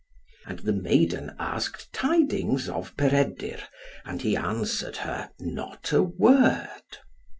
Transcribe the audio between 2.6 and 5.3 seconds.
of Peredur, and he answered her